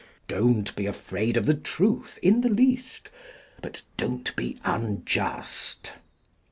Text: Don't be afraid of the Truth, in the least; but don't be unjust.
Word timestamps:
Don't 0.27 0.75
be 0.75 0.87
afraid 0.87 1.37
of 1.37 1.45
the 1.45 1.53
Truth, 1.53 2.17
in 2.23 2.41
the 2.41 2.49
least; 2.49 3.11
but 3.61 3.83
don't 3.97 4.35
be 4.35 4.57
unjust. 4.65 5.93